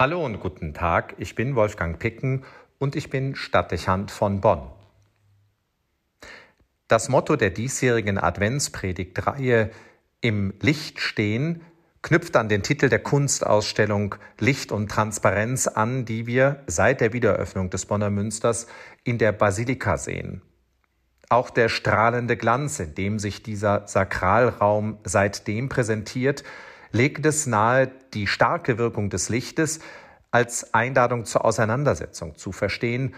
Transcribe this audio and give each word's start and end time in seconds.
Hallo 0.00 0.24
und 0.24 0.38
guten 0.38 0.74
Tag, 0.74 1.16
ich 1.18 1.34
bin 1.34 1.56
Wolfgang 1.56 1.98
Picken 1.98 2.44
und 2.78 2.94
ich 2.94 3.10
bin 3.10 3.34
Stadtdechant 3.34 4.12
von 4.12 4.40
Bonn. 4.40 4.62
Das 6.86 7.08
Motto 7.08 7.34
der 7.34 7.50
diesjährigen 7.50 8.16
Adventspredigtreihe 8.16 9.72
Im 10.20 10.54
Licht 10.60 11.00
stehen 11.00 11.62
knüpft 12.00 12.36
an 12.36 12.48
den 12.48 12.62
Titel 12.62 12.88
der 12.88 13.00
Kunstausstellung 13.00 14.14
Licht 14.38 14.70
und 14.70 14.88
Transparenz 14.88 15.66
an, 15.66 16.04
die 16.04 16.28
wir 16.28 16.62
seit 16.68 17.00
der 17.00 17.12
Wiederöffnung 17.12 17.68
des 17.68 17.86
Bonner 17.86 18.10
Münsters 18.10 18.68
in 19.02 19.18
der 19.18 19.32
Basilika 19.32 19.96
sehen. 19.96 20.42
Auch 21.28 21.50
der 21.50 21.68
strahlende 21.68 22.36
Glanz, 22.36 22.78
in 22.78 22.94
dem 22.94 23.18
sich 23.18 23.42
dieser 23.42 23.88
Sakralraum 23.88 24.98
seitdem 25.02 25.68
präsentiert, 25.68 26.44
legt 26.92 27.26
es 27.26 27.46
nahe, 27.46 27.90
die 28.14 28.26
starke 28.26 28.78
Wirkung 28.78 29.10
des 29.10 29.28
Lichtes 29.28 29.80
als 30.30 30.74
Einladung 30.74 31.24
zur 31.24 31.44
Auseinandersetzung 31.44 32.36
zu 32.36 32.52
verstehen 32.52 33.14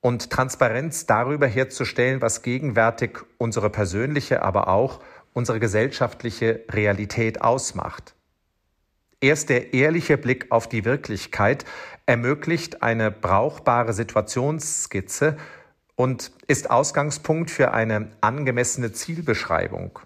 und 0.00 0.30
Transparenz 0.30 1.06
darüber 1.06 1.46
herzustellen, 1.46 2.20
was 2.20 2.42
gegenwärtig 2.42 3.18
unsere 3.38 3.70
persönliche, 3.70 4.42
aber 4.42 4.68
auch 4.68 5.00
unsere 5.32 5.60
gesellschaftliche 5.60 6.64
Realität 6.70 7.40
ausmacht. 7.40 8.14
Erst 9.20 9.48
der 9.50 9.72
ehrliche 9.72 10.18
Blick 10.18 10.50
auf 10.50 10.68
die 10.68 10.84
Wirklichkeit 10.84 11.64
ermöglicht 12.06 12.82
eine 12.82 13.12
brauchbare 13.12 13.92
Situationsskizze 13.92 15.36
und 15.94 16.32
ist 16.48 16.70
Ausgangspunkt 16.70 17.50
für 17.50 17.72
eine 17.72 18.10
angemessene 18.20 18.92
Zielbeschreibung. 18.92 20.00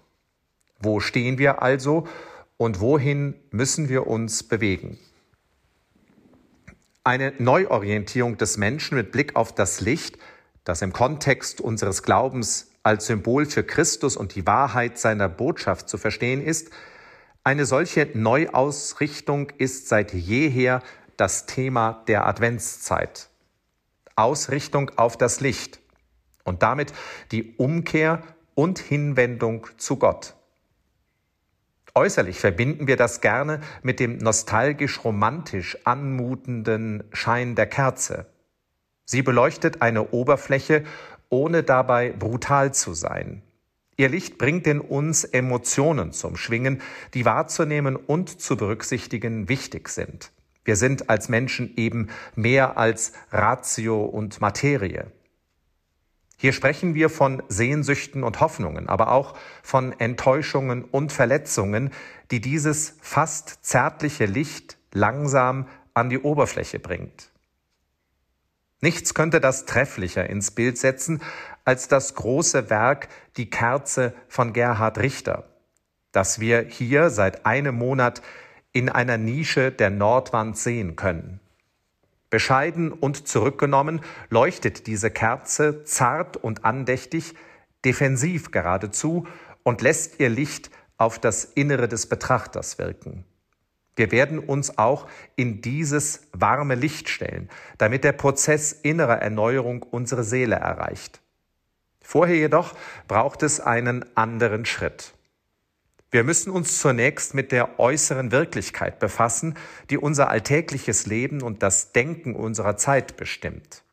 Wo 0.79 0.99
stehen 0.99 1.39
wir 1.39 1.63
also 1.63 2.07
und 2.57 2.79
wohin 2.79 3.35
müssen 3.51 3.89
wir 3.89 4.07
uns 4.07 4.43
bewegen. 4.43 4.97
Eine 7.03 7.33
Neuorientierung 7.37 8.37
des 8.37 8.57
Menschen 8.57 8.97
mit 8.97 9.11
Blick 9.11 9.35
auf 9.35 9.55
das 9.55 9.79
Licht, 9.79 10.17
das 10.63 10.81
im 10.81 10.91
Kontext 10.91 11.61
unseres 11.61 12.03
Glaubens 12.03 12.71
als 12.83 13.05
Symbol 13.05 13.45
für 13.45 13.63
Christus 13.63 14.17
und 14.17 14.35
die 14.35 14.45
Wahrheit 14.45 14.97
seiner 14.97 15.29
Botschaft 15.29 15.87
zu 15.87 15.97
verstehen 15.97 16.43
ist, 16.43 16.69
eine 17.43 17.65
solche 17.65 18.09
Neuausrichtung 18.13 19.51
ist 19.57 19.87
seit 19.87 20.13
jeher 20.13 20.81
das 21.15 21.45
Thema 21.45 22.03
der 22.07 22.25
Adventszeit. 22.25 23.29
Ausrichtung 24.17 24.91
auf 24.97 25.17
das 25.17 25.39
Licht 25.39 25.79
und 26.43 26.63
damit 26.63 26.91
die 27.31 27.55
Umkehr 27.55 28.23
und 28.55 28.79
Hinwendung 28.79 29.67
zu 29.77 29.97
Gott. 29.97 30.36
Äußerlich 31.95 32.39
verbinden 32.39 32.87
wir 32.87 32.95
das 32.95 33.21
gerne 33.21 33.61
mit 33.81 33.99
dem 33.99 34.17
nostalgisch-romantisch 34.17 35.77
anmutenden 35.85 37.03
Schein 37.11 37.55
der 37.55 37.67
Kerze. 37.67 38.27
Sie 39.05 39.21
beleuchtet 39.21 39.81
eine 39.81 40.09
Oberfläche, 40.11 40.83
ohne 41.29 41.63
dabei 41.63 42.11
brutal 42.11 42.73
zu 42.73 42.93
sein. 42.93 43.41
Ihr 43.95 44.09
Licht 44.09 44.37
bringt 44.37 44.67
in 44.67 44.79
uns 44.79 45.23
Emotionen 45.23 46.11
zum 46.11 46.37
Schwingen, 46.37 46.81
die 47.15 47.25
wahrzunehmen 47.25 47.95
und 47.95 48.41
zu 48.41 48.55
berücksichtigen 48.55 49.49
wichtig 49.49 49.89
sind. 49.89 50.31
Wir 50.63 50.75
sind 50.75 51.09
als 51.09 51.29
Menschen 51.29 51.75
eben 51.77 52.09
mehr 52.35 52.77
als 52.77 53.13
Ratio 53.31 54.03
und 54.03 54.39
Materie. 54.39 55.11
Hier 56.39 56.53
sprechen 56.53 56.93
wir 56.93 57.09
von 57.09 57.41
Sehnsüchten 57.47 58.23
und 58.23 58.39
Hoffnungen, 58.39 58.87
aber 58.89 59.11
auch 59.11 59.35
von 59.63 59.99
Enttäuschungen 59.99 60.83
und 60.83 61.11
Verletzungen, 61.11 61.91
die 62.29 62.41
dieses 62.41 62.95
fast 63.01 63.65
zärtliche 63.65 64.25
Licht 64.25 64.77
langsam 64.93 65.67
an 65.95 66.09
die 66.11 66.19
Oberfläche 66.19 66.77
bringt. 66.77 67.31
Nichts 68.81 69.15
könnte 69.15 69.41
das 69.41 69.65
trefflicher 69.65 70.29
ins 70.29 70.51
Bild 70.51 70.77
setzen 70.77 71.23
als 71.65 71.87
das 71.87 72.13
große 72.13 72.69
Werk 72.69 73.09
Die 73.35 73.49
Kerze 73.49 74.13
von 74.27 74.53
Gerhard 74.53 74.99
Richter, 74.99 75.45
das 76.11 76.39
wir 76.39 76.61
hier 76.61 77.09
seit 77.09 77.47
einem 77.47 77.75
Monat 77.75 78.21
in 78.73 78.89
einer 78.89 79.17
Nische 79.17 79.71
der 79.71 79.89
Nordwand 79.89 80.55
sehen 80.55 80.95
können. 80.95 81.39
Bescheiden 82.29 82.91
und 82.91 83.27
zurückgenommen 83.27 84.01
leuchtet 84.29 84.87
diese 84.87 85.11
Kerze 85.11 85.83
zart 85.85 86.37
und 86.37 86.65
andächtig, 86.65 87.35
defensiv 87.85 88.51
geradezu 88.51 89.27
und 89.63 89.81
lässt 89.81 90.19
ihr 90.19 90.29
Licht 90.29 90.69
auf 90.97 91.19
das 91.19 91.45
Innere 91.45 91.87
des 91.87 92.07
Betrachters 92.07 92.77
wirken. 92.77 93.23
Wir 93.95 94.11
werden 94.11 94.39
uns 94.39 94.77
auch 94.77 95.07
in 95.35 95.61
dieses 95.61 96.27
warme 96.31 96.75
Licht 96.75 97.09
stellen, 97.09 97.49
damit 97.77 98.03
der 98.03 98.11
Prozess 98.11 98.71
innerer 98.71 99.21
Erneuerung 99.21 99.83
unsere 99.83 100.23
Seele 100.23 100.55
erreicht. 100.55 101.21
Vorher 102.01 102.35
jedoch 102.37 102.73
braucht 103.07 103.43
es 103.43 103.59
einen 103.59 104.05
anderen 104.15 104.65
Schritt. 104.65 105.16
Wir 106.09 106.23
müssen 106.23 106.51
uns 106.51 106.79
zunächst 106.79 107.33
mit 107.33 107.51
der 107.51 107.79
äußeren 107.79 108.31
Wirklichkeit 108.31 108.99
befassen, 108.99 109.55
die 109.89 109.97
unser 109.97 110.29
alltägliches 110.29 111.05
Leben 111.05 111.41
und 111.41 111.63
das 111.63 111.91
Denken 111.91 112.33
unserer 112.35 112.77
Zeit 112.77 113.17
bestimmt. 113.17 113.83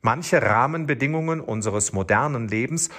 Manche 0.00 0.42
Rahmenbedingungen 0.42 1.40
unseres 1.40 1.92
modernen 1.92 2.48
Lebens 2.48 2.90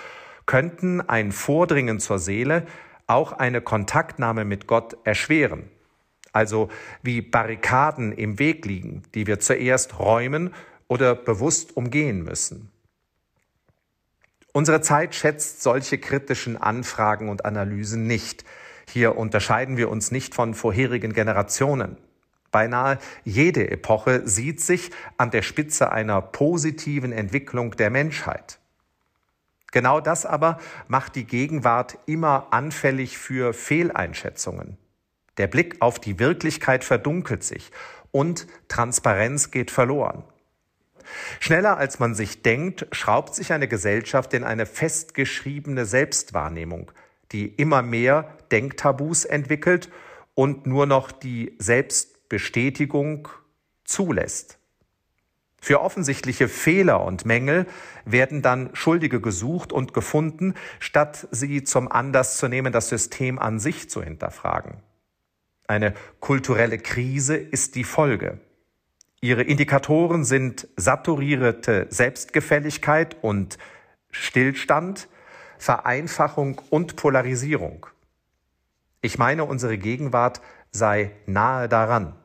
könnten 0.45 1.01
ein 1.01 1.33
Vordringen 1.33 1.99
zur 1.99 2.19
Seele, 2.19 2.65
auch 3.05 3.33
eine 3.33 3.61
Kontaktnahme 3.61 4.45
mit 4.45 4.67
Gott 4.67 4.95
erschweren. 5.03 5.69
Also 6.31 6.69
wie 7.01 7.21
Barrikaden 7.21 8.13
im 8.13 8.39
Weg 8.39 8.65
liegen, 8.65 9.03
die 9.13 9.27
wir 9.27 9.39
zuerst 9.39 9.99
räumen 9.99 10.53
oder 10.87 11.15
bewusst 11.15 11.77
umgehen 11.77 12.23
müssen. 12.23 12.72
Unsere 14.53 14.81
Zeit 14.81 15.15
schätzt 15.15 15.63
solche 15.63 15.97
kritischen 15.97 16.57
Anfragen 16.57 17.27
und 17.29 17.43
Analysen 17.43 18.05
nicht. 18.05 18.45
Hier 18.87 19.17
unterscheiden 19.17 19.77
wir 19.77 19.89
uns 19.89 20.11
nicht 20.11 20.35
von 20.35 20.53
vorherigen 20.53 21.13
Generationen. 21.13 21.97
Beinahe 22.51 22.99
jede 23.23 23.71
Epoche 23.71 24.27
sieht 24.27 24.61
sich 24.61 24.91
an 25.17 25.31
der 25.31 25.41
Spitze 25.41 25.91
einer 25.91 26.21
positiven 26.21 27.11
Entwicklung 27.11 27.71
der 27.71 27.89
Menschheit. 27.89 28.59
Genau 29.71 29.99
das 29.99 30.27
aber 30.27 30.59
macht 30.87 31.15
die 31.15 31.25
Gegenwart 31.25 31.97
immer 32.05 32.49
anfällig 32.51 33.17
für 33.17 33.53
Fehleinschätzungen. 33.53 34.77
Der 35.37 35.47
Blick 35.47 35.77
auf 35.79 35.99
die 35.99 36.19
Wirklichkeit 36.19 36.83
verdunkelt 36.83 37.43
sich 37.43 37.71
und 38.11 38.45
Transparenz 38.67 39.49
geht 39.49 39.71
verloren. 39.71 40.23
Schneller 41.39 41.77
als 41.77 41.99
man 41.99 42.15
sich 42.15 42.41
denkt, 42.41 42.87
schraubt 42.91 43.35
sich 43.35 43.53
eine 43.53 43.67
Gesellschaft 43.67 44.33
in 44.33 44.43
eine 44.43 44.65
festgeschriebene 44.65 45.85
Selbstwahrnehmung, 45.85 46.91
die 47.31 47.47
immer 47.47 47.81
mehr 47.81 48.37
Denktabus 48.51 49.25
entwickelt 49.25 49.89
und 50.33 50.65
nur 50.65 50.85
noch 50.85 51.11
die 51.11 51.55
Selbstbestätigung 51.59 53.27
zulässt. 53.83 54.57
Für 55.61 55.81
offensichtliche 55.81 56.49
Fehler 56.49 57.05
und 57.05 57.25
Mängel 57.25 57.67
werden 58.03 58.41
dann 58.41 58.71
Schuldige 58.73 59.21
gesucht 59.21 59.71
und 59.71 59.93
gefunden, 59.93 60.55
statt 60.79 61.27
sie 61.31 61.63
zum 61.63 61.89
Anlass 61.89 62.37
zu 62.37 62.49
nehmen, 62.49 62.73
das 62.73 62.89
System 62.89 63.39
an 63.39 63.59
sich 63.59 63.89
zu 63.89 64.03
hinterfragen. 64.03 64.83
Eine 65.65 65.93
kulturelle 66.19 66.77
Krise 66.79 67.37
ist 67.37 67.75
die 67.75 67.85
Folge. 67.85 68.39
Ihre 69.23 69.43
Indikatoren 69.43 70.25
sind 70.25 70.67
saturierte 70.75 71.87
Selbstgefälligkeit 71.89 73.15
und 73.21 73.57
Stillstand, 74.11 75.07
Vereinfachung 75.57 76.59
und 76.69 76.97
Polarisierung. 76.97 77.85
Ich 79.01 79.17
meine, 79.17 79.45
unsere 79.45 79.77
Gegenwart 79.77 80.41
sei 80.73 81.11
nahe 81.25 81.69
daran. 81.69 82.17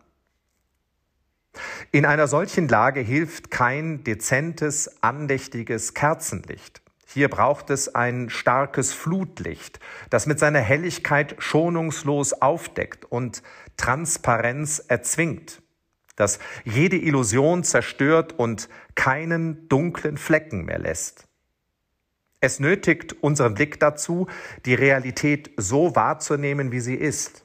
In 1.92 2.04
einer 2.04 2.26
solchen 2.26 2.66
Lage 2.66 2.98
hilft 2.98 3.52
kein 3.52 4.02
dezentes, 4.02 5.00
andächtiges 5.00 5.94
Kerzenlicht. 5.94 6.82
Hier 7.06 7.28
braucht 7.28 7.70
es 7.70 7.94
ein 7.94 8.28
starkes 8.28 8.92
Flutlicht, 8.92 9.78
das 10.10 10.26
mit 10.26 10.40
seiner 10.40 10.58
Helligkeit 10.58 11.36
schonungslos 11.38 12.32
aufdeckt 12.32 13.04
und 13.04 13.44
Transparenz 13.76 14.80
erzwingt 14.88 15.62
das 16.18 16.38
jede 16.64 16.96
Illusion 16.96 17.62
zerstört 17.64 18.38
und 18.38 18.68
keinen 18.94 19.68
dunklen 19.68 20.16
Flecken 20.16 20.64
mehr 20.64 20.78
lässt. 20.78 21.28
Es 22.40 22.60
nötigt 22.60 23.22
unseren 23.22 23.54
Blick 23.54 23.80
dazu, 23.80 24.28
die 24.64 24.74
Realität 24.74 25.50
so 25.56 25.96
wahrzunehmen, 25.96 26.72
wie 26.72 26.80
sie 26.80 26.94
ist. 26.94 27.44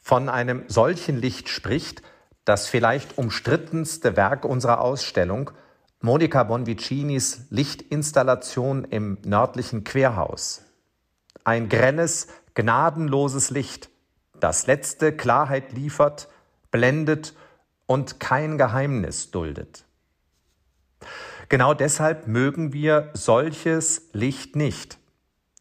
Von 0.00 0.28
einem 0.28 0.64
solchen 0.68 1.16
Licht 1.16 1.48
spricht 1.48 2.02
das 2.44 2.66
vielleicht 2.66 3.18
umstrittenste 3.18 4.16
Werk 4.16 4.46
unserer 4.46 4.80
Ausstellung, 4.80 5.50
Monica 6.00 6.44
Bonvicinis 6.44 7.46
Lichtinstallation 7.50 8.84
im 8.84 9.18
nördlichen 9.24 9.84
Querhaus. 9.84 10.62
Ein 11.44 11.68
grelles, 11.68 12.28
gnadenloses 12.54 13.50
Licht, 13.50 13.90
das 14.40 14.66
letzte 14.66 15.12
Klarheit 15.12 15.72
liefert 15.72 16.28
blendet 16.70 17.34
und 17.86 18.20
kein 18.20 18.58
Geheimnis 18.58 19.30
duldet. 19.30 19.84
Genau 21.48 21.72
deshalb 21.72 22.26
mögen 22.26 22.72
wir 22.72 23.10
solches 23.14 24.10
Licht 24.12 24.56
nicht. 24.56 24.98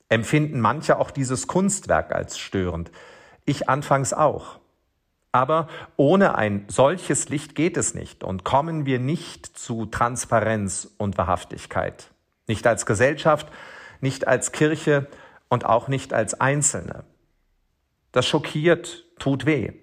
Empfinden 0.10 0.60
manche 0.60 1.00
auch 1.00 1.12
dieses 1.12 1.48
Kunstwerk 1.48 2.14
als 2.14 2.38
störend. 2.38 2.92
Ich 3.46 3.70
anfangs 3.70 4.14
auch. 4.14 4.60
Aber 5.32 5.68
ohne 5.96 6.36
ein 6.36 6.66
solches 6.68 7.30
Licht 7.30 7.56
geht 7.56 7.78
es 7.78 7.94
nicht 7.94 8.24
und 8.24 8.44
kommen 8.44 8.86
wir 8.86 9.00
nicht 9.00 9.46
zu 9.46 9.86
Transparenz 9.86 10.90
und 10.98 11.18
Wahrhaftigkeit. 11.18 12.12
Nicht 12.48 12.66
als 12.66 12.86
Gesellschaft, 12.86 13.48
nicht 14.02 14.28
als 14.28 14.52
Kirche 14.52 15.08
und 15.50 15.66
auch 15.66 15.88
nicht 15.88 16.14
als 16.14 16.40
Einzelne. 16.40 17.04
Das 18.12 18.26
schockiert, 18.26 19.06
tut 19.20 19.46
weh. 19.46 19.74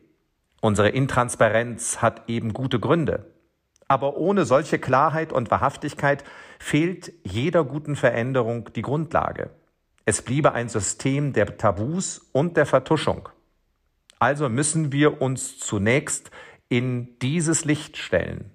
Unsere 0.64 0.88
Intransparenz 0.88 2.00
hat 2.00 2.22
eben 2.26 2.54
gute 2.54 2.80
Gründe. 2.80 3.30
Aber 3.86 4.16
ohne 4.16 4.46
solche 4.46 4.78
Klarheit 4.78 5.30
und 5.30 5.50
Wahrhaftigkeit 5.50 6.24
fehlt 6.58 7.12
jeder 7.22 7.64
guten 7.64 7.96
Veränderung 7.96 8.72
die 8.72 8.80
Grundlage. 8.80 9.50
Es 10.06 10.22
bliebe 10.22 10.52
ein 10.52 10.70
System 10.70 11.34
der 11.34 11.58
Tabus 11.58 12.30
und 12.32 12.56
der 12.56 12.64
Vertuschung. 12.64 13.28
Also 14.18 14.48
müssen 14.48 14.90
wir 14.90 15.20
uns 15.20 15.58
zunächst 15.58 16.30
in 16.70 17.18
dieses 17.18 17.66
Licht 17.66 17.98
stellen. 17.98 18.50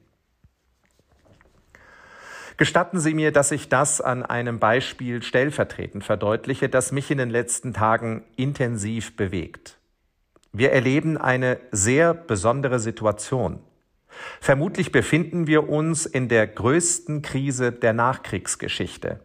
Gestatten 2.57 2.99
Sie 2.99 3.13
mir, 3.13 3.31
dass 3.31 3.51
ich 3.51 3.69
das 3.69 4.01
an 4.01 4.25
einem 4.25 4.57
Beispiel 4.57 5.21
stellvertretend 5.21 6.03
verdeutliche, 6.03 6.69
das 6.69 6.91
mich 6.91 7.11
in 7.11 7.19
den 7.19 7.29
letzten 7.29 7.71
Tagen 7.71 8.23
intensiv 8.35 9.15
bewegt. 9.15 9.78
Wir 10.51 10.71
erleben 10.71 11.17
eine 11.17 11.59
sehr 11.71 12.13
besondere 12.13 12.79
Situation. 12.79 13.59
Vermutlich 14.41 14.91
befinden 14.91 15.47
wir 15.47 15.69
uns 15.69 16.05
in 16.05 16.27
der 16.27 16.47
größten 16.47 17.21
Krise 17.21 17.71
der 17.71 17.93
Nachkriegsgeschichte. 17.93 19.19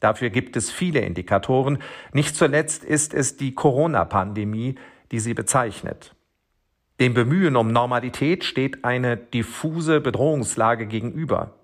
Dafür 0.00 0.30
gibt 0.30 0.56
es 0.56 0.70
viele 0.70 1.00
Indikatoren. 1.00 1.78
Nicht 2.12 2.36
zuletzt 2.36 2.84
ist 2.84 3.14
es 3.14 3.36
die 3.36 3.54
Corona-Pandemie, 3.54 4.74
die 5.10 5.20
sie 5.20 5.34
bezeichnet. 5.34 6.14
Dem 7.00 7.14
Bemühen 7.14 7.56
um 7.56 7.72
Normalität 7.72 8.44
steht 8.44 8.84
eine 8.84 9.16
diffuse 9.16 10.00
Bedrohungslage 10.00 10.86
gegenüber. 10.86 11.54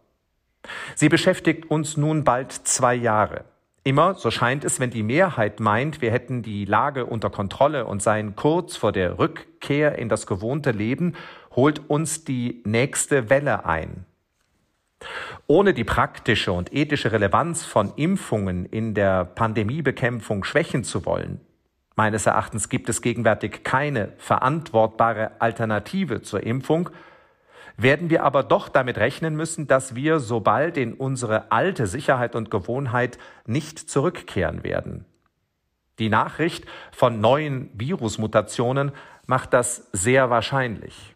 Sie 0.95 1.09
beschäftigt 1.09 1.71
uns 1.71 1.97
nun 1.97 2.25
bald 2.25 2.53
zwei 2.53 2.95
Jahre. 2.95 3.45
Immer, 3.85 4.15
so 4.15 4.31
scheint 4.31 4.63
es, 4.65 4.79
wenn 4.79 4.91
die 4.91 5.03
Mehrheit 5.03 5.59
meint, 5.59 6.01
wir 6.01 6.13
hätten 6.13 6.43
die 6.43 6.65
Lage 6.65 7.05
unter 7.05 7.31
Kontrolle 7.31 7.85
und 7.85 8.01
seien 8.01 8.37
kurz 8.37 8.77
vor 8.77 8.93
der 8.93 9.19
Rückkehr 9.19 9.99
in 9.99 10.09
das 10.09 10.29
gewohnte 10.29 10.71
Leben, 10.71 11.15
holt 11.57 11.91
uns 11.91 12.25
die 12.25 12.63
nächste 12.65 13.29
Welle 13.29 13.65
ein. 13.65 14.07
Ohne 15.49 15.75
die 15.75 15.83
praktische 15.83 16.53
und 16.53 16.73
ethische 16.73 17.11
Relevanz 17.11 17.65
von 17.65 17.93
Impfungen 17.97 18.67
in 18.67 18.95
der 18.95 19.25
Pandemiebekämpfung 19.25 20.45
schwächen 20.45 20.85
zu 20.85 21.05
wollen, 21.05 21.41
meines 21.97 22.27
Erachtens 22.27 22.69
gibt 22.69 22.89
es 22.89 23.03
gegenwärtig 23.03 23.65
keine 23.65 24.13
verantwortbare 24.17 25.33
Alternative 25.41 26.23
zur 26.23 26.45
Impfung, 26.45 26.91
werden 27.77 28.11
wir 28.11 28.25
aber 28.25 28.43
doch 28.43 28.69
damit 28.69 28.99
rechnen 28.99 29.37
müssen, 29.37 29.67
dass 29.67 29.95
wir 29.95 30.21
sobald 30.21 30.77
in 30.77 30.95
unsere 30.95 31.51
alte 31.51 31.87
Sicherheit 31.87 32.35
und 32.35 32.51
Gewohnheit 32.51 33.19
nicht 33.47 33.79
zurückkehren 33.79 34.65
werden. 34.65 35.05
Die 35.99 36.09
Nachricht 36.09 36.65
von 36.91 37.21
neuen 37.21 37.71
Virusmutationen 37.75 38.93
macht 39.27 39.53
das 39.53 39.89
sehr 39.93 40.31
wahrscheinlich. 40.31 41.15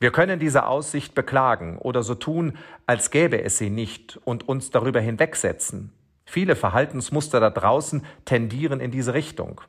Wir 0.00 0.12
können 0.12 0.38
diese 0.38 0.66
Aussicht 0.66 1.14
beklagen 1.14 1.78
oder 1.78 2.02
so 2.02 2.14
tun, 2.14 2.56
als 2.86 3.10
gäbe 3.10 3.42
es 3.42 3.58
sie 3.58 3.70
nicht 3.70 4.18
und 4.24 4.48
uns 4.48 4.70
darüber 4.70 5.00
hinwegsetzen. 5.00 5.92
Viele 6.24 6.56
Verhaltensmuster 6.56 7.40
da 7.40 7.50
draußen 7.50 8.04
tendieren 8.24 8.80
in 8.80 8.90
diese 8.90 9.14
Richtung. 9.14 9.60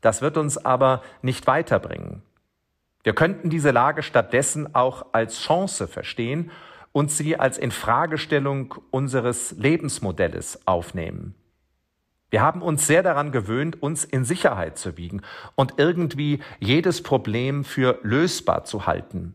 Das 0.00 0.22
wird 0.22 0.36
uns 0.36 0.58
aber 0.58 1.02
nicht 1.22 1.46
weiterbringen. 1.46 2.22
Wir 3.04 3.14
könnten 3.14 3.50
diese 3.50 3.70
Lage 3.70 4.02
stattdessen 4.02 4.74
auch 4.74 5.06
als 5.12 5.40
Chance 5.40 5.88
verstehen 5.88 6.50
und 6.92 7.10
sie 7.10 7.36
als 7.38 7.58
Infragestellung 7.58 8.74
unseres 8.90 9.52
Lebensmodells 9.52 10.66
aufnehmen. 10.66 11.34
Wir 12.30 12.42
haben 12.42 12.60
uns 12.60 12.86
sehr 12.86 13.02
daran 13.02 13.32
gewöhnt, 13.32 13.82
uns 13.82 14.04
in 14.04 14.24
Sicherheit 14.24 14.76
zu 14.76 14.96
wiegen 14.96 15.22
und 15.54 15.74
irgendwie 15.78 16.40
jedes 16.60 17.02
Problem 17.02 17.64
für 17.64 17.98
lösbar 18.02 18.64
zu 18.64 18.86
halten. 18.86 19.34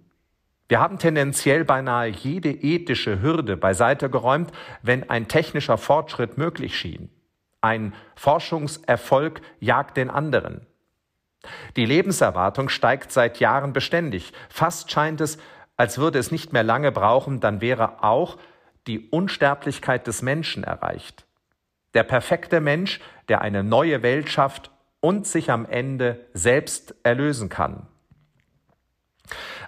Wir 0.67 0.79
haben 0.79 0.99
tendenziell 0.99 1.65
beinahe 1.65 2.07
jede 2.07 2.49
ethische 2.51 3.21
Hürde 3.21 3.57
beiseite 3.57 4.09
geräumt, 4.09 4.51
wenn 4.81 5.09
ein 5.09 5.27
technischer 5.27 5.77
Fortschritt 5.77 6.37
möglich 6.37 6.77
schien. 6.77 7.09
Ein 7.61 7.93
Forschungserfolg 8.15 9.41
jagt 9.59 9.97
den 9.97 10.09
anderen. 10.09 10.65
Die 11.75 11.85
Lebenserwartung 11.85 12.69
steigt 12.69 13.11
seit 13.11 13.39
Jahren 13.39 13.73
beständig. 13.73 14.33
Fast 14.49 14.91
scheint 14.91 15.21
es, 15.21 15.37
als 15.77 15.97
würde 15.97 16.19
es 16.19 16.31
nicht 16.31 16.53
mehr 16.53 16.63
lange 16.63 16.91
brauchen, 16.91 17.39
dann 17.39 17.61
wäre 17.61 18.03
auch 18.03 18.37
die 18.87 19.09
Unsterblichkeit 19.09 20.07
des 20.07 20.21
Menschen 20.21 20.63
erreicht. 20.63 21.25
Der 21.93 22.03
perfekte 22.03 22.61
Mensch, 22.61 22.99
der 23.27 23.41
eine 23.41 23.63
neue 23.63 24.03
Welt 24.03 24.29
schafft 24.29 24.71
und 24.99 25.27
sich 25.27 25.51
am 25.51 25.65
Ende 25.65 26.25
selbst 26.33 26.95
erlösen 27.03 27.49
kann. 27.49 27.87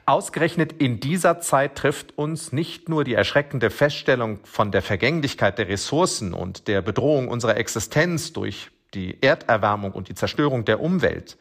Ausgerechnet 0.06 0.74
in 0.74 1.00
dieser 1.00 1.40
Zeit 1.40 1.76
trifft 1.76 2.18
uns 2.18 2.52
nicht 2.52 2.90
nur 2.90 3.04
die 3.04 3.16
erschreckende 3.16 3.72
Feststellung 3.72 4.40
von 4.44 4.72
der 4.72 4.84
Vergänglichkeit 4.84 5.58
der 5.58 5.68
Ressourcen 5.68 6.34
und 6.34 6.68
der 6.68 6.82
Bedrohung 6.82 7.28
unserer 7.28 7.58
Existenz 7.58 8.32
durch 8.32 8.70
die 8.94 9.22
Erderwärmung 9.22 9.94
und 9.94 10.10
die 10.10 10.14
Zerstörung 10.14 10.64
der 10.64 10.80
Umwelt. 10.80 11.38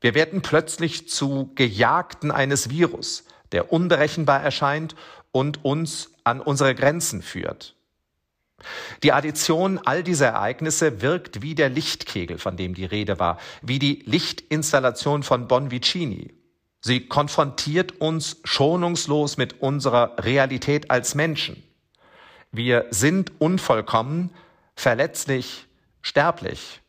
Wir 0.00 0.14
werden 0.14 0.42
plötzlich 0.42 1.08
zu 1.08 1.52
Gejagten 1.54 2.30
eines 2.30 2.70
Virus, 2.70 3.24
der 3.52 3.72
unberechenbar 3.72 4.42
erscheint 4.42 4.94
und 5.32 5.64
uns 5.64 6.12
an 6.24 6.40
unsere 6.40 6.74
Grenzen 6.74 7.22
führt. 7.22 7.74
Die 9.02 9.12
Addition 9.12 9.78
all 9.78 10.02
dieser 10.02 10.28
Ereignisse 10.28 11.00
wirkt 11.00 11.42
wie 11.42 11.54
der 11.54 11.68
Lichtkegel, 11.68 12.38
von 12.38 12.56
dem 12.56 12.74
die 12.74 12.84
Rede 12.84 13.18
war, 13.18 13.38
wie 13.62 13.78
die 13.78 14.02
Lichtinstallation 14.04 15.22
von 15.22 15.46
Bonvicini, 15.46 16.38
Sie 16.80 17.06
konfrontiert 17.06 18.00
uns 18.00 18.40
schonungslos 18.44 19.36
mit 19.36 19.60
unserer 19.60 20.14
Realität 20.18 20.90
als 20.90 21.14
Menschen. 21.14 21.62
Wir 22.52 22.86
sind 22.90 23.32
unvollkommen, 23.38 24.30
verletzlich, 24.74 25.66
sterblich. 26.02 26.80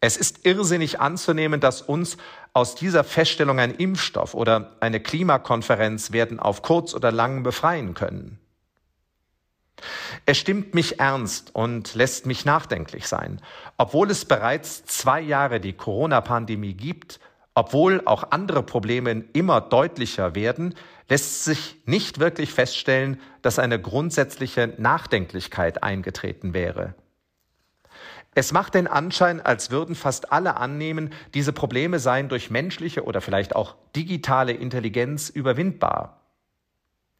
Es 0.00 0.16
ist 0.16 0.44
irrsinnig 0.46 1.00
anzunehmen, 1.00 1.60
dass 1.60 1.82
uns 1.82 2.16
aus 2.52 2.74
dieser 2.74 3.04
Feststellung 3.04 3.58
ein 3.58 3.74
Impfstoff 3.74 4.34
oder 4.34 4.76
eine 4.80 5.00
Klimakonferenz 5.00 6.12
werden 6.12 6.38
auf 6.38 6.62
kurz 6.62 6.94
oder 6.94 7.12
lang 7.12 7.42
befreien 7.42 7.94
können. 7.94 8.38
Es 10.24 10.38
stimmt 10.38 10.74
mich 10.74 11.00
ernst 11.00 11.54
und 11.54 11.94
lässt 11.94 12.26
mich 12.26 12.44
nachdenklich 12.44 13.06
sein. 13.08 13.40
Obwohl 13.76 14.10
es 14.10 14.24
bereits 14.24 14.84
zwei 14.86 15.20
Jahre 15.20 15.60
die 15.60 15.74
Corona-Pandemie 15.74 16.74
gibt, 16.74 17.20
obwohl 17.54 18.02
auch 18.04 18.32
andere 18.32 18.62
Probleme 18.62 19.24
immer 19.32 19.60
deutlicher 19.60 20.34
werden, 20.34 20.74
lässt 21.08 21.44
sich 21.44 21.76
nicht 21.86 22.18
wirklich 22.18 22.52
feststellen, 22.52 23.20
dass 23.42 23.58
eine 23.58 23.80
grundsätzliche 23.80 24.74
Nachdenklichkeit 24.78 25.82
eingetreten 25.82 26.52
wäre. 26.52 26.94
Es 28.36 28.52
macht 28.52 28.74
den 28.74 28.86
Anschein, 28.86 29.40
als 29.40 29.70
würden 29.70 29.94
fast 29.94 30.30
alle 30.30 30.58
annehmen, 30.58 31.14
diese 31.32 31.54
Probleme 31.54 31.98
seien 31.98 32.28
durch 32.28 32.50
menschliche 32.50 33.04
oder 33.04 33.22
vielleicht 33.22 33.56
auch 33.56 33.76
digitale 33.96 34.52
Intelligenz 34.52 35.30
überwindbar. 35.30 36.20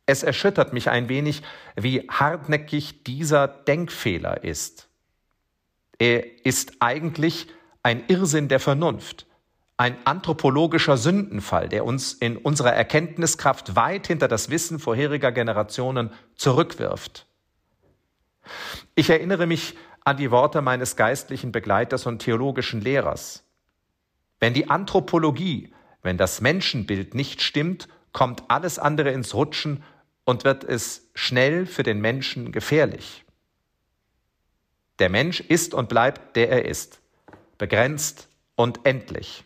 Es 0.04 0.22
erschüttert 0.22 0.74
mich 0.74 0.90
ein 0.90 1.08
wenig, 1.08 1.42
wie 1.74 2.06
hartnäckig 2.10 3.02
dieser 3.04 3.48
Denkfehler 3.48 4.44
ist. 4.44 4.88
Er 5.98 6.44
ist 6.44 6.74
eigentlich 6.80 7.48
ein 7.82 8.04
Irrsinn 8.08 8.48
der 8.48 8.60
Vernunft 8.60 9.26
ein 9.78 9.96
anthropologischer 10.06 10.96
Sündenfall, 10.96 11.68
der 11.68 11.84
uns 11.84 12.14
in 12.14 12.38
unserer 12.38 12.72
Erkenntniskraft 12.72 13.76
weit 13.76 14.06
hinter 14.06 14.28
das 14.28 14.48
Wissen 14.48 14.78
vorheriger 14.78 15.32
Generationen 15.32 16.10
zurückwirft. 16.34 17.26
Ich 18.94 19.10
erinnere 19.10 19.46
mich 19.46 19.76
an 20.06 20.16
die 20.16 20.30
Worte 20.30 20.62
meines 20.62 20.94
geistlichen 20.94 21.50
Begleiters 21.50 22.06
und 22.06 22.20
theologischen 22.20 22.80
Lehrers. 22.80 23.42
Wenn 24.38 24.54
die 24.54 24.70
Anthropologie, 24.70 25.74
wenn 26.02 26.16
das 26.16 26.40
Menschenbild 26.40 27.16
nicht 27.16 27.42
stimmt, 27.42 27.88
kommt 28.12 28.44
alles 28.46 28.78
andere 28.78 29.10
ins 29.10 29.34
Rutschen 29.34 29.82
und 30.24 30.44
wird 30.44 30.62
es 30.62 31.10
schnell 31.14 31.66
für 31.66 31.82
den 31.82 32.00
Menschen 32.00 32.52
gefährlich. 32.52 33.24
Der 35.00 35.10
Mensch 35.10 35.40
ist 35.40 35.74
und 35.74 35.88
bleibt, 35.88 36.36
der 36.36 36.50
er 36.50 36.66
ist, 36.66 37.00
begrenzt 37.58 38.28
und 38.54 38.86
endlich. 38.86 39.44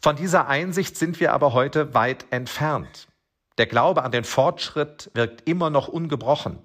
Von 0.00 0.14
dieser 0.14 0.46
Einsicht 0.46 0.96
sind 0.96 1.18
wir 1.18 1.32
aber 1.32 1.54
heute 1.54 1.92
weit 1.92 2.26
entfernt. 2.30 3.08
Der 3.58 3.66
Glaube 3.66 4.04
an 4.04 4.12
den 4.12 4.24
Fortschritt 4.24 5.10
wirkt 5.12 5.48
immer 5.48 5.70
noch 5.70 5.88
ungebrochen. 5.88 6.60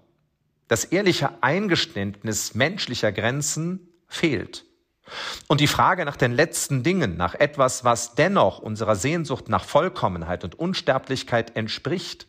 Das 0.69 0.85
ehrliche 0.85 1.31
Eingeständnis 1.41 2.53
menschlicher 2.53 3.11
Grenzen 3.11 3.89
fehlt. 4.07 4.65
Und 5.47 5.61
die 5.61 5.67
Frage 5.67 6.05
nach 6.05 6.15
den 6.15 6.31
letzten 6.31 6.83
Dingen, 6.83 7.17
nach 7.17 7.33
etwas, 7.33 7.83
was 7.83 8.13
dennoch 8.13 8.59
unserer 8.59 8.95
Sehnsucht 8.95 9.49
nach 9.49 9.63
Vollkommenheit 9.63 10.43
und 10.43 10.57
Unsterblichkeit 10.57 11.55
entspricht, 11.55 12.27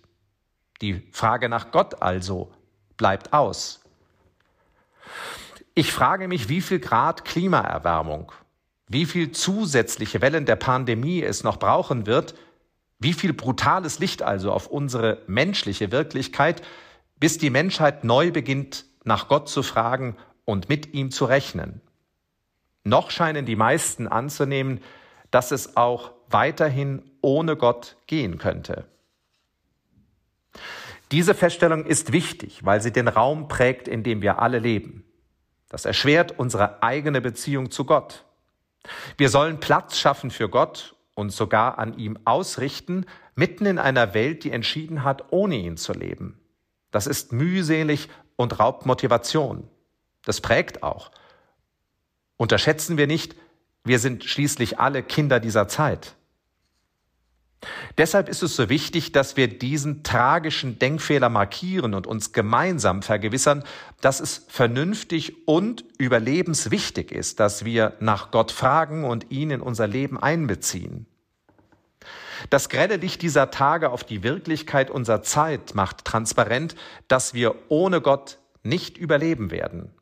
die 0.80 1.06
Frage 1.12 1.50
nach 1.50 1.70
Gott 1.70 2.00
also, 2.00 2.50
bleibt 2.96 3.34
aus. 3.34 3.80
Ich 5.74 5.92
frage 5.92 6.26
mich, 6.26 6.48
wie 6.48 6.62
viel 6.62 6.80
Grad 6.80 7.26
Klimaerwärmung, 7.26 8.32
wie 8.88 9.04
viel 9.04 9.32
zusätzliche 9.32 10.22
Wellen 10.22 10.46
der 10.46 10.56
Pandemie 10.56 11.22
es 11.22 11.44
noch 11.44 11.58
brauchen 11.58 12.06
wird, 12.06 12.34
wie 12.98 13.12
viel 13.12 13.34
brutales 13.34 13.98
Licht 13.98 14.22
also 14.22 14.50
auf 14.50 14.66
unsere 14.66 15.22
menschliche 15.26 15.92
Wirklichkeit, 15.92 16.62
bis 17.20 17.38
die 17.38 17.50
Menschheit 17.50 18.02
neu 18.02 18.32
beginnt, 18.32 18.86
nach 19.04 19.28
Gott 19.28 19.48
zu 19.48 19.62
fragen 19.62 20.16
und 20.44 20.68
mit 20.68 20.94
ihm 20.94 21.10
zu 21.10 21.26
rechnen. 21.26 21.80
Noch 22.82 23.10
scheinen 23.10 23.46
die 23.46 23.56
meisten 23.56 24.08
anzunehmen, 24.08 24.80
dass 25.30 25.52
es 25.52 25.76
auch 25.76 26.12
weiterhin 26.28 27.02
ohne 27.20 27.56
Gott 27.56 27.96
gehen 28.06 28.38
könnte. 28.38 28.86
Diese 31.12 31.34
Feststellung 31.34 31.84
ist 31.84 32.12
wichtig, 32.12 32.64
weil 32.64 32.80
sie 32.80 32.92
den 32.92 33.08
Raum 33.08 33.48
prägt, 33.48 33.88
in 33.88 34.02
dem 34.02 34.22
wir 34.22 34.40
alle 34.40 34.58
leben. 34.58 35.04
Das 35.68 35.84
erschwert 35.84 36.38
unsere 36.38 36.82
eigene 36.82 37.20
Beziehung 37.20 37.70
zu 37.70 37.84
Gott. 37.84 38.24
Wir 39.18 39.28
sollen 39.28 39.60
Platz 39.60 39.98
schaffen 39.98 40.30
für 40.30 40.48
Gott 40.48 40.94
und 41.14 41.30
sogar 41.30 41.78
an 41.78 41.98
ihm 41.98 42.18
ausrichten, 42.24 43.06
mitten 43.34 43.66
in 43.66 43.78
einer 43.78 44.14
Welt, 44.14 44.44
die 44.44 44.52
entschieden 44.52 45.04
hat, 45.04 45.32
ohne 45.32 45.56
ihn 45.56 45.76
zu 45.76 45.92
leben. 45.92 46.39
Das 46.90 47.06
ist 47.06 47.32
mühselig 47.32 48.08
und 48.36 48.58
raubt 48.58 48.86
Motivation. 48.86 49.68
Das 50.24 50.40
prägt 50.40 50.82
auch. 50.82 51.10
Unterschätzen 52.36 52.96
wir 52.96 53.06
nicht, 53.06 53.36
wir 53.84 53.98
sind 53.98 54.24
schließlich 54.24 54.78
alle 54.78 55.02
Kinder 55.02 55.40
dieser 55.40 55.68
Zeit. 55.68 56.16
Deshalb 57.98 58.28
ist 58.28 58.42
es 58.42 58.56
so 58.56 58.70
wichtig, 58.70 59.12
dass 59.12 59.36
wir 59.36 59.46
diesen 59.46 60.02
tragischen 60.02 60.78
Denkfehler 60.78 61.28
markieren 61.28 61.92
und 61.94 62.06
uns 62.06 62.32
gemeinsam 62.32 63.02
vergewissern, 63.02 63.64
dass 64.00 64.20
es 64.20 64.46
vernünftig 64.48 65.46
und 65.46 65.84
überlebenswichtig 65.98 67.12
ist, 67.12 67.40
dass 67.40 67.64
wir 67.64 67.96
nach 68.00 68.30
Gott 68.30 68.50
fragen 68.52 69.04
und 69.04 69.30
ihn 69.30 69.50
in 69.50 69.60
unser 69.60 69.86
Leben 69.86 70.18
einbeziehen. 70.18 71.06
Das 72.48 72.68
grelle 72.68 72.96
Licht 72.96 73.22
dieser 73.22 73.50
Tage 73.50 73.90
auf 73.90 74.04
die 74.04 74.22
Wirklichkeit 74.22 74.90
unserer 74.90 75.22
Zeit 75.22 75.74
macht 75.74 76.04
transparent, 76.04 76.74
dass 77.08 77.34
wir 77.34 77.54
ohne 77.68 78.00
Gott 78.00 78.38
nicht 78.62 78.96
überleben 78.96 79.50
werden. 79.50 79.92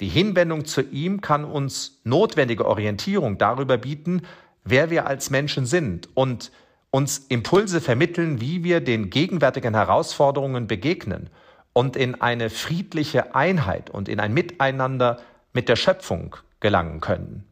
Die 0.00 0.08
Hinwendung 0.08 0.64
zu 0.64 0.80
ihm 0.80 1.20
kann 1.20 1.44
uns 1.44 2.00
notwendige 2.04 2.66
Orientierung 2.66 3.36
darüber 3.36 3.76
bieten, 3.76 4.22
wer 4.64 4.90
wir 4.90 5.06
als 5.06 5.30
Menschen 5.30 5.66
sind 5.66 6.08
und 6.14 6.52
uns 6.90 7.18
Impulse 7.28 7.80
vermitteln, 7.80 8.40
wie 8.40 8.64
wir 8.64 8.80
den 8.80 9.10
gegenwärtigen 9.10 9.74
Herausforderungen 9.74 10.66
begegnen 10.66 11.28
und 11.72 11.96
in 11.96 12.20
eine 12.20 12.48
friedliche 12.48 13.34
Einheit 13.34 13.90
und 13.90 14.08
in 14.08 14.20
ein 14.20 14.32
Miteinander 14.32 15.20
mit 15.52 15.68
der 15.68 15.76
Schöpfung 15.76 16.36
gelangen 16.60 17.00
können. 17.00 17.44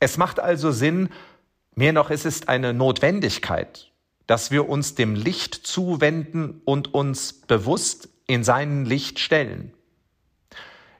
Es 0.00 0.16
macht 0.16 0.38
also 0.38 0.70
Sinn, 0.70 1.08
mehr 1.78 1.92
noch 1.92 2.10
es 2.10 2.24
ist 2.24 2.48
eine 2.48 2.74
Notwendigkeit, 2.74 3.90
dass 4.26 4.50
wir 4.50 4.68
uns 4.68 4.94
dem 4.94 5.14
Licht 5.14 5.54
zuwenden 5.54 6.60
und 6.64 6.92
uns 6.92 7.32
bewusst 7.32 8.08
in 8.26 8.44
sein 8.44 8.84
Licht 8.84 9.18
stellen. 9.18 9.72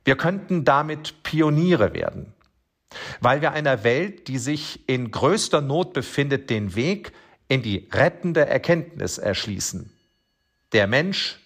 Wir 0.04 0.16
könnten 0.16 0.64
damit 0.64 1.22
Pioniere 1.22 1.92
werden 1.92 2.32
weil 3.20 3.40
wir 3.40 3.52
einer 3.52 3.84
Welt, 3.84 4.28
die 4.28 4.38
sich 4.38 4.88
in 4.88 5.10
größter 5.10 5.60
Not 5.60 5.92
befindet, 5.92 6.50
den 6.50 6.74
Weg 6.74 7.12
in 7.48 7.62
die 7.62 7.88
rettende 7.92 8.46
Erkenntnis 8.46 9.18
erschließen. 9.18 9.92
Der 10.72 10.86
Mensch 10.86 11.38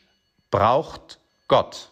braucht 0.50 1.20
Gott. 1.48 1.91